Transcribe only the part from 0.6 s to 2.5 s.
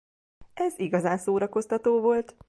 igazán szórakoztató volt.